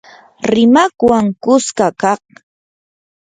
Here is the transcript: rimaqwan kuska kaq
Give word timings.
rimaqwan 0.51 1.25
kuska 1.43 1.87
kaq 2.01 2.23